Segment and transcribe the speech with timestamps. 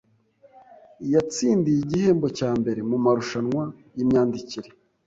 [1.13, 3.63] Yatsindiye igihembo cya mbere mumarushanwa
[3.97, 4.69] yimyandikire